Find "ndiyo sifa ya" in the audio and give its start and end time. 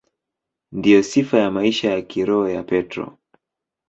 0.71-1.51